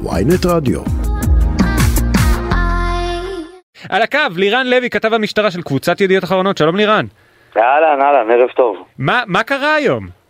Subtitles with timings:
[0.00, 0.80] ynet רדיו.
[3.90, 7.06] על הקו, לירן לוי, כתב המשטרה של קבוצת ידיעות אחרונות, שלום לירן.
[7.56, 8.76] אהלן, אהלן, ערב טוב.
[8.98, 10.21] מה, מה קרה היום?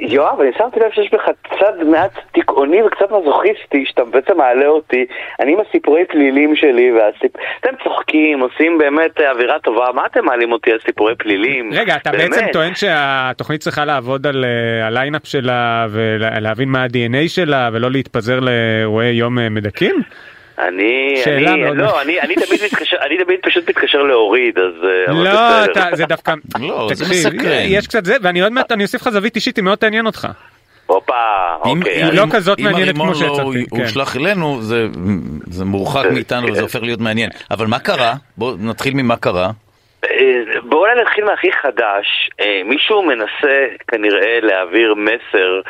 [0.00, 1.22] יואב, אני שמתי לב שיש בך
[1.60, 5.06] צד מעט דיכאוני וקצת מזוכיסטי, שאתה בעצם מעלה אותי.
[5.40, 7.32] אני עם הסיפורי פלילים שלי, והסיפ...
[7.60, 11.70] אתם צוחקים, עושים באמת אווירה טובה, מה אתם מעלים אותי על סיפורי פלילים?
[11.72, 12.30] רגע, אתה באמת?
[12.30, 17.90] בעצם טוען שהתוכנית צריכה לעבוד על אה, ה lineup שלה ולהבין מה ה-DNA שלה ולא
[17.90, 20.02] להתפזר לאירועי יום אה, מדכאים?
[20.58, 24.72] אני, שאלה אני, מאוד- לא, אני, אני תמיד מתקשר, אני תמיד פשוט מתקשר להוריד, אז...
[25.08, 25.64] אה, לא.
[25.64, 27.62] אתה, זה דווקא, לא, זה תקשיב, מסקרן.
[27.64, 30.28] יש קצת זה, ואני עוד מעט, אני אוסיף לך זווית אישית, היא מאוד תעניין אותך.
[30.86, 31.12] הופה,
[31.66, 32.02] אם- אוקיי.
[32.04, 33.82] היא לא כזאת מעניינת אם כמו הרימון שיצאתי, לא כן.
[33.82, 34.86] הושלך אלינו, זה-
[35.50, 36.14] זה מורחק כן.
[36.14, 37.30] מאיתנו וזה הופך להיות מעניין.
[37.50, 38.14] אבל מה קרה?
[38.36, 39.50] בואו נתחיל ממה קרה.
[40.04, 40.10] אה,
[40.64, 42.06] בואו אולי נתחיל מהכי חדש.
[42.40, 43.56] אה, מישהו מנסה
[43.88, 45.60] כנראה להעביר מסר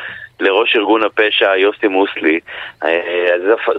[0.40, 2.40] לראש ארגון הפשע יוסי מוסלי.
[2.84, 3.00] אה,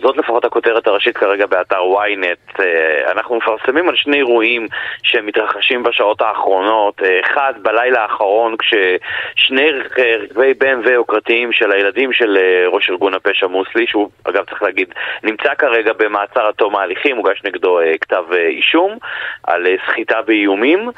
[0.02, 2.62] זאת לפחות הכותרת הראשית כרגע באתר ynet.
[2.62, 4.68] אה, אנחנו מפרסמים על שני אירועים
[5.04, 7.02] שמתרחשים בשעות האחרונות.
[7.04, 13.88] אה, אחד, בלילה האחרון, כששני רכבי BMW יוקרתיים של הילדים של ראש ארגון הפשע מוסלי,
[13.88, 18.98] שהוא אגב צריך להגיד, נמצא כרגע במעצר עד תום ההליכים, הוגש נגדו כתב אישום
[19.44, 20.90] על סחיטה באיומים,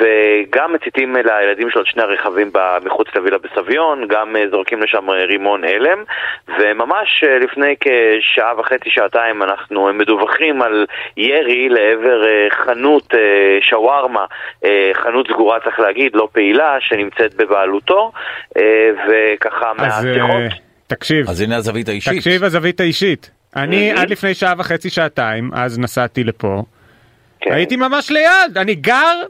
[0.00, 2.50] וגם מציתים לילדים שלו את שני הרכבים
[2.84, 6.04] מחוץ לווילה בסביון, גם אה, זורקים לשם אה, רימון הלם,
[6.48, 13.14] וממש אה, לפני כשעה וחצי, שעתיים, אנחנו מדווחים על ירי לעבר אה, חנות
[13.60, 14.24] שווארמה,
[14.94, 18.12] חנות סגורה צריך להגיד, לא פעילה, שנמצאת בבעלותו,
[19.08, 20.52] וככה אז מהשיחות...
[20.86, 22.12] תקשיב, אז הנה הזווית האישית.
[22.12, 23.30] תקשיב הזווית האישית.
[23.56, 24.00] אני Mhm.
[24.00, 26.62] עד לפני שעה וחצי, שעתיים, אז נסעתי לפה,
[27.40, 27.52] כן.
[27.52, 29.22] הייתי ממש ליד, אני גר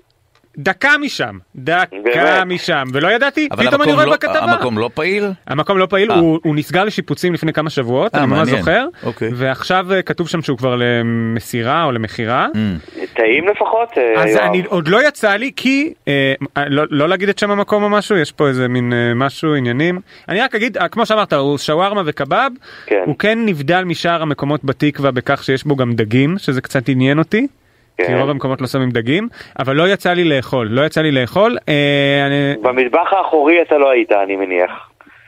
[0.59, 2.47] דקה משם, דקה באמת?
[2.47, 4.39] משם, ולא ידעתי, אבל פתאום אני רואה לא- בכתבה.
[4.39, 5.25] המקום לא פעיל?
[5.47, 6.17] המקום לא פעיל, אה.
[6.17, 8.49] הוא, הוא נסגר לשיפוצים לפני כמה שבועות, אה, אני ממש.
[8.49, 9.31] זוכר, אוקיי.
[9.35, 12.47] ועכשיו אה, כתוב שם שהוא כבר למסירה או למכירה.
[12.55, 13.07] Mm.
[13.17, 14.37] טעים לפחות, אז?
[14.37, 16.35] אני עוד לא יצא לי כי אה,
[16.67, 20.01] לא, לא להגיד את שם המקום או משהו יש פה איזה מין אה, משהו עניינים
[20.29, 22.51] אני רק אגיד כמו שאמרת הוא שווארמה וקבב
[22.87, 23.03] כן.
[23.07, 27.47] הוא כן נבדל משאר המקומות בתקווה בכך שיש בו גם דגים שזה קצת עניין אותי.
[27.97, 28.19] כי כן.
[28.19, 29.29] רוב המקומות לא שמים דגים
[29.59, 33.91] אבל לא יצא לי לאכול לא יצא לי לאכול אה, אני, במטבח האחורי אתה לא
[33.91, 34.71] היית, אני מניח.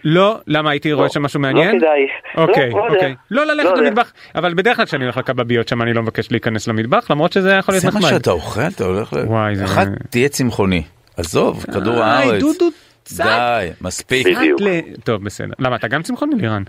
[0.04, 1.74] לא למה הייתי רואה שם משהו מעניין.
[1.74, 2.06] לא כדאי.
[2.36, 2.94] אוקיי, לא, לא.
[2.94, 3.14] אוקיי.
[3.30, 3.82] לא ללכת לא יודע.
[3.82, 7.52] למטבח, אבל בדרך כלל כשאני הולך לקבביות שם אני לא מבקש להיכנס למטבח, למרות שזה
[7.52, 8.10] יכול להיות זה מה נחמד.
[8.10, 8.60] שאתה אוכל?
[8.76, 9.16] אתה הולך ל...
[9.18, 10.82] וואי, זה- אחת תהיה צמחוני.
[11.16, 12.42] עזוב, כדור איי, הארץ.
[13.16, 14.26] די, מספיק.
[14.26, 14.60] בדיוק.
[14.60, 15.52] ל- טוב בסדר.
[15.58, 16.62] למה אתה גם צמחוני לירן?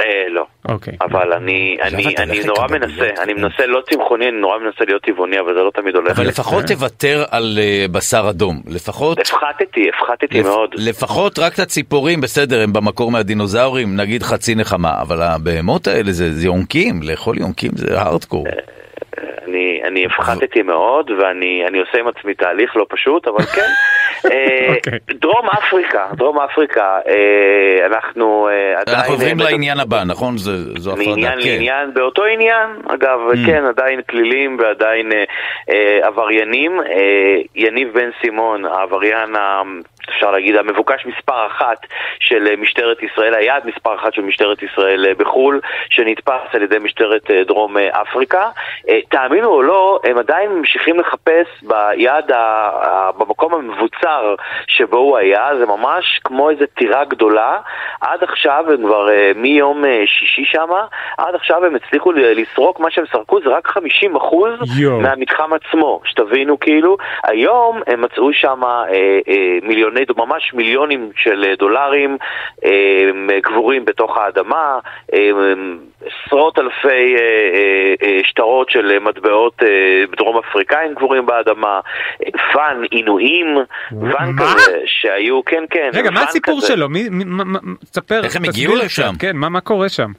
[0.00, 0.46] אה, לא.
[0.68, 0.94] אוקיי.
[1.00, 3.34] אבל אני, אני, אני נורא מנסה, אני כאלה.
[3.34, 6.18] מנסה לא צמחוני, אני נורא מנסה להיות טבעוני, אבל זה לא תמיד הולך.
[6.18, 6.28] אבל.
[6.28, 8.62] לפחות תוותר על אה, בשר אדום.
[8.66, 9.18] לפחות...
[9.18, 10.70] הפחתתי, הפחתתי לפ- מאוד.
[10.76, 16.32] לפחות רק את הציפורים, בסדר, הם במקור מהדינוזאורים, נגיד חצי נחמה, אבל הבהמות האלה זה,
[16.32, 18.44] זה יונקים, לאכול יונקים זה הארדקור.
[19.48, 23.60] אני, אני הפחתתי מאוד, ואני אני עושה עם עצמי תהליך לא פשוט, אבל כן.
[24.32, 24.98] אה, אוקיי.
[25.10, 28.96] דרום אפריקה, דרום אפריקה, אה, אנחנו אה, עדיין...
[28.98, 30.38] אנחנו עוברים לעניין הבא, נכון?
[30.38, 31.48] זה- זו הפרדה, מעניין כן.
[31.48, 33.46] לעניין, באותו עניין, אגב, Mm.
[33.46, 35.12] כן, עדיין פלילים ועדיין
[36.02, 36.80] עבריינים.
[37.54, 39.36] יניב בן סימון, העבריין,
[40.08, 41.86] אפשר להגיד, המבוקש מספר אחת
[42.20, 46.78] של אה, משטרת ישראל, היעד מספר אחת של משטרת ישראל אה, בחו"ל, שנתפס על ידי
[46.78, 48.48] משטרת אה, דרום אפריקה.
[49.08, 54.34] תאמינו או לא, הם עדיין ממשיכים לחפש ביעד, ה- במקום המבוצר
[54.66, 57.58] שבו הוא היה, זה ממש כמו איזה טירה גדולה.
[58.00, 60.84] עד עכשיו הם כבר מיום שישי שמה,
[61.18, 65.00] עד עכשיו הם הצליחו לסרוק, מה שהם סרקו זה רק 50 אחוז יואו.
[65.00, 66.96] מהמתחם עצמו, שתבינו כאילו.
[67.24, 68.84] היום הם מצאו שם אה,
[69.28, 69.58] אה,
[69.92, 72.16] מיליוני, ממש מיליונים של אה, דולרים
[72.64, 72.70] אה,
[73.30, 74.78] אה, קבורים בתוך האדמה,
[76.26, 77.16] עשרות אלפי
[78.24, 79.62] שטרות של מטבעות
[80.16, 81.80] דרום אפריקאים קבורים באדמה,
[82.54, 83.46] ואן עינויים,
[84.00, 84.32] ואן?
[84.38, 86.60] כזה שהיו, כן כן, רגע, מה הסיפור.
[86.60, 86.88] שלו?
[86.88, 87.58] מי, מי, מה- מה-
[87.90, 89.12] תספר, איך הם הגיעו לשם?
[89.18, 90.10] כן, מה מה קורה שם?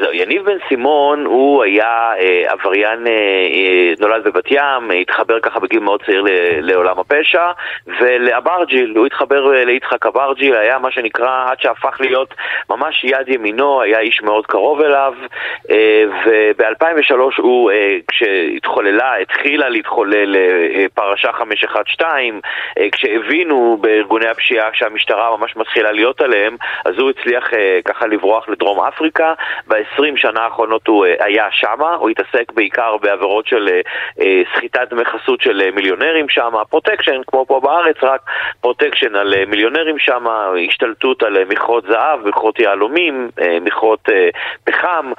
[0.00, 0.12] זהו,
[0.44, 5.80] בן סימון הוא היה אה, עבריין, אה, אה, נולד בבת ים, אה, התחבר ככה בגיל
[5.80, 6.28] מאוד צעיר ל-
[6.60, 7.50] לעולם הפשע,
[8.00, 12.34] ולאברג'יל, הוא התחבר אה, ליצחק אברג'יל, היה מה שנקרא, עד שהפך להיות
[12.70, 15.14] ממש יד ימינו, היה איש מאוד קרוב אליו,
[15.70, 22.08] אה, וב-2003 הוא, אה, כשהתחוללה, התחילה להתחולל אה, פרשה 512,
[22.78, 28.48] אה, כשהבינו בארגוני הפשיעה שהמשטרה ממש מתחילה להיות עליהם, אז הוא הצליח אה, ככה לברוח
[28.48, 29.34] לדרום אפריקה.
[29.68, 33.80] ב-20 שנה השנה האחרונות הוא אה, היה שמה, הוא התעסק בעיקר בעבירות של אה,
[34.20, 38.20] אה, סחיטת דמי חסות של מיליונרים שמה, פרוטקשן, כמו פה בארץ, רק
[38.60, 44.08] פרוטקשן על מיליונרים שמה, השתלטות על מכרות זהב, מכרות יהלומים, מכרות
[44.64, 45.12] פחם,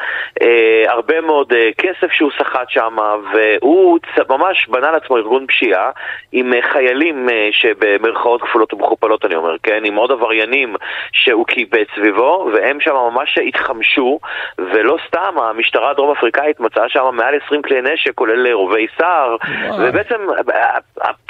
[0.88, 5.92] הרבה מאוד כסף שהוא סחט שמה, והוא ממש בנה לעצמו ארגון פשיעה
[6.32, 9.82] עם חיילים שבמרכאות כפולות ומכופלות אני אומר, כן?
[9.86, 10.76] עם עוד עבריינים
[11.12, 14.20] שהוא קיבץ סביבו, והם שם ממש התחמשו,
[14.58, 19.36] ולא סתם, המשטרה הדרום אפריקאית מצאה שם מעל 20 כלי נשק, כולל רובי סער.
[19.80, 20.16] ובעצם
[20.54, 20.78] אה,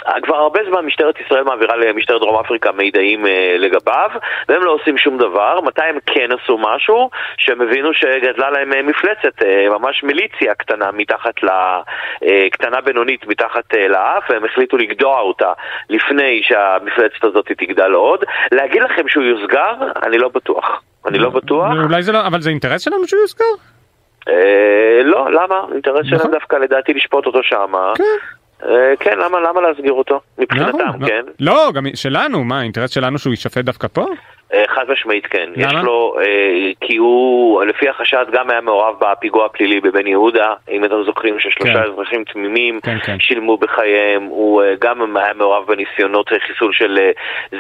[0.08, 4.10] אה, כבר הרבה זמן משטרת ישראל מעבירה למשטרת דרום אפריקה מידעים אה, לגביו,
[4.50, 5.62] והם לא עושים שום דבר.
[5.62, 7.10] מתי הם כן עשו משהו?
[7.38, 11.50] שהם הבינו שגדלה להם אה, מפלצת, אה, ממש מיליציה קטנה מתחת ל...
[12.24, 15.52] אה, קטנה בינונית מתחת אה, לאף, והם החליטו לגדוע אותה
[15.90, 18.24] לפני שהמפלצת הזאת תגדל עוד.
[18.52, 19.74] להגיד לכם שהוא יוסגר?
[20.04, 20.82] אני לא בטוח.
[21.08, 21.72] אני לא בטוח.
[21.84, 23.44] אולי זה לא, אבל זה אינטרס שלנו שהוא יוזכר?
[24.28, 25.56] אה, לא, למה?
[25.72, 26.32] האינטרס שלהם נכון.
[26.32, 27.94] דווקא לדעתי לשפוט אותו שמה.
[27.96, 28.04] כן.
[28.70, 30.20] אה, כן, למה, למה להסגיר אותו?
[30.38, 31.22] מבחינתם, נכון, כן.
[31.40, 34.06] לא, גם שלנו, מה, האינטרס שלנו שהוא יישפט דווקא פה?
[34.54, 35.50] אה, חד משמעית כן.
[35.56, 35.80] למה?
[35.80, 40.86] יש לו, אה, כי הוא, לפי החשד, גם היה מעורב בפיגוע הפלילי בבן יהודה, אם
[40.86, 41.92] אתם זוכרים ששלושה כן.
[41.92, 43.20] אזרחים תמימים כן, כן.
[43.20, 47.12] שילמו בחייהם, הוא אה, גם היה מעורב בניסיונות חיסול של אה,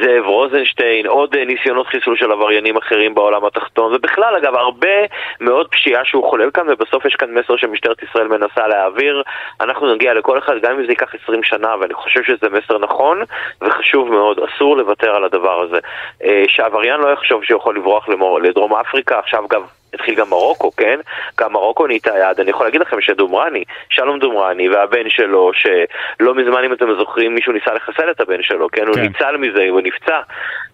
[0.01, 4.97] זאב רוזנשטיין, עוד אה, ניסיונות חיסול של עבריינים אחרים בעולם התחתון, ובכלל, אגב, הרבה
[5.41, 9.23] מאוד פשיעה שהוא חולל כאן, ובסוף יש כאן מסר שמשטרת ישראל מנסה להעביר.
[9.61, 13.23] אנחנו נגיע לכל אחד, גם אם זה ייקח 20 שנה, ואני חושב שזה מסר נכון
[13.61, 15.79] וחשוב מאוד, אסור לוותר על הדבר הזה.
[16.23, 16.43] אה,
[16.75, 18.09] שעבריין לא יחשוב שהוא יכול לברוח
[18.41, 19.61] לדרום אפריקה, עכשיו גם...
[19.95, 20.99] התחיל גם מרוקו, כן?
[21.39, 22.39] גם מרוקו נהייתה יעד.
[22.39, 27.53] אני יכול להגיד לכם שדומרני, שלום דומרני והבן שלו, שלא מזמן, אם אתם זוכרים, מישהו
[27.53, 28.87] ניסה לחסל את הבן שלו, כן?
[28.87, 29.01] הוא כן.
[29.01, 30.19] ניצל מזה, הוא נפצע.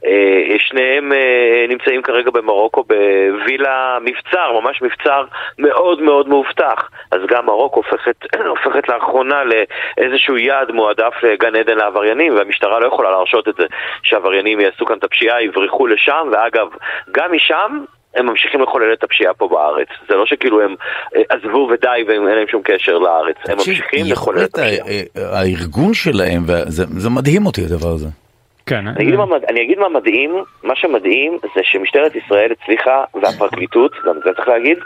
[0.06, 5.26] אה, שניהם אה, נמצאים כרגע במרוקו בווילה מבצר, ממש מבצר
[5.60, 6.90] מאוד מאוד מאובטח.
[7.12, 8.16] אז גם מרוקו הופכת,
[8.56, 13.66] הופכת לאחרונה לאיזשהו יעד מועדף לגן עדן לעבריינים, והמשטרה לא יכולה להרשות את זה
[14.04, 16.68] שהעבריינים יעשו כאן את הפשיעה, יברחו לשם, ואגב,
[17.12, 17.84] גם משם
[18.16, 19.88] הם ממשיכים לחולל את הפשיעה פה בארץ.
[20.10, 20.76] זה לא שכאילו הם
[21.16, 23.36] אה, עזבו ודי ואין להם שום קשר לארץ.
[23.46, 24.88] הם ממשיכים לחולל את הפשיעה.
[25.16, 28.08] ה- הארגון שלהם, זה מדהים אותי הדבר הזה.
[28.66, 28.88] כן.
[28.88, 34.16] אני אגיד, מה, אני אגיד מה מדהים, מה שמדהים זה שמשטרת ישראל הצליחה, והפרקליטות, גם
[34.24, 34.78] זה צריך להגיד,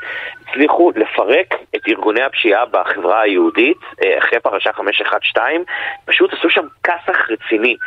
[0.50, 5.44] הצליחו לפרק את ארגוני הפשיעה בחברה היהודית, אה, אחרי פרשה 512,
[6.06, 7.78] פשוט עשו שם כסח רציני.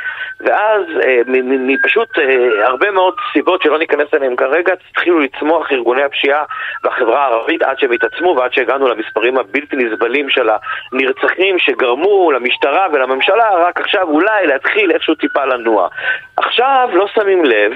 [0.40, 6.44] ואז אה, מפשוט אה, הרבה מאוד סיבות שלא ניכנס אליהן כרגע, התחילו לצמוח ארגוני הפשיעה
[6.84, 10.48] בחברה הערבית עד שהם התעצמו ועד שהגענו למספרים הבלתי נסבלים של
[10.92, 15.88] הנרצחים שגרמו למשטרה ולממשלה רק עכשיו אולי להתחיל איכשהו טיפה לנוע.
[16.36, 17.72] עכשיו לא שמים לב,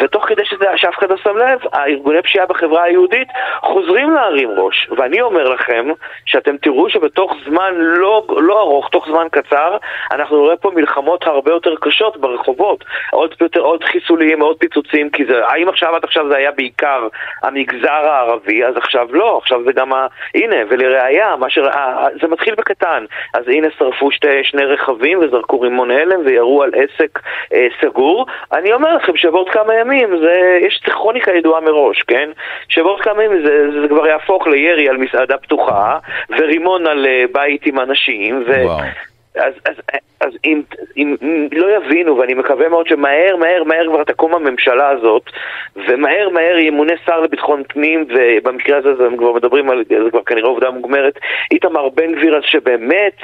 [0.00, 3.28] ותוך כדי שזה, שאף אחד לא שם לב, הארגוני פשיעה בחברה היהודית
[3.60, 4.88] חוזרים להרים ראש.
[4.96, 5.88] ואני אומר לכם
[6.26, 9.76] שאתם תראו שבתוך זמן לא, לא ארוך, תוך זמן קצר,
[10.12, 12.84] אנחנו נראה פה מלחמות הרבה יותר קשות ברחובות.
[13.10, 17.08] עוד, יותר, עוד חיסולים, עוד פיצוצים, כי זה, האם עכשיו עד עכשיו זה היה בעיקר
[17.42, 20.06] המגזר הערבי, אז עכשיו לא, עכשיו זה גם ה...
[20.34, 23.04] הנה, ולראיה, שראה, זה מתחיל בקטן.
[23.34, 27.18] אז הנה שרפו שתי, שני רכבים וזרקו רימון הלם וירו על עסק
[27.54, 28.26] אה, סגור.
[28.52, 32.30] אני אומר לכם שבעוד כמה ימים זה, יש כרוניקה ידועה מראש, כן?
[32.68, 35.98] שבעוד כמה ימים זה, זה כבר יהפוך לירי על מסעדה פתוחה
[36.38, 38.44] ורימון על אה, בית עם אנשים.
[38.46, 38.64] ו...
[38.64, 38.80] וואו.
[39.36, 39.74] אז, אז,
[40.20, 40.62] אז אם,
[40.96, 45.22] אם, אם לא יבינו, ואני מקווה מאוד שמהר, מהר, מהר כבר תקום הממשלה הזאת,
[45.76, 50.22] ומהר, מהר ימונה שר לביטחון פנים, ובמקרה הזה זה- הם כבר מדברים על, זה כבר
[50.22, 51.18] כנראה עובדה מוגמרת,
[51.50, 53.16] איתמר בן גביר, אז שבאמת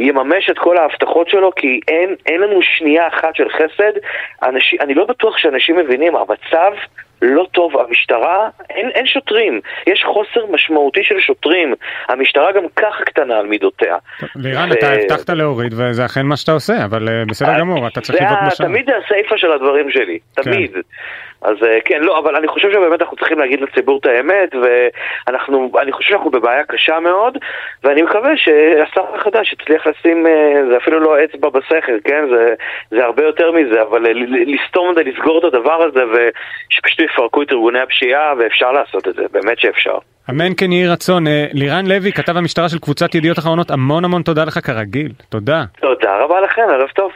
[0.00, 3.92] יממש את כל ההבטחות שלו, כי אין, אין לנו שנייה אחת של חסד.
[4.42, 6.72] אנשים, אני לא בטוח שאנשים מבינים, המצב
[7.24, 11.74] לא טוב, המשטרה, אין, אין שוטרים, יש חוסר משמעותי של שוטרים,
[12.08, 13.96] המשטרה גם ככה קטנה על מידותיה.
[14.36, 18.00] לירן, ו- אתה הבטחת להוריד וזה אכן מה שאתה עושה, אבל אה, בסדר גמור, אתה
[18.00, 18.66] צריך ה- בשער.
[18.66, 20.70] תמיד זה הסיפה של הדברים שלי, תמיד.
[21.44, 25.70] אז אה, כן, לא, אבל אני חושב שבאמת אנחנו צריכים להגיד לציבור את האמת, ואנחנו,
[25.82, 27.38] אני חושב שאנחנו בבעיה קשה מאוד,
[27.84, 32.24] ואני מקווה שהשר החדש יצליח לשים, אה, זה אפילו לא אצבע בסכר, כן?
[32.30, 32.54] זה,
[32.90, 37.42] זה הרבה יותר מזה, אבל אה, ל- ל- לסתום ולסגור את הדבר הזה, ושפשוט יפרקו
[37.42, 39.98] את ארגוני הפשיעה, ואפשר לעשות את זה, באמת שאפשר.
[40.30, 41.24] אמן כן יהי רצון.
[41.52, 45.12] לירן לוי, כתב המשטרה של קבוצת ידיעות אחרונות, המון המון תודה לך כרגיל.
[45.28, 45.64] תודה.
[45.80, 47.12] תודה רבה לכם, ערב טוב.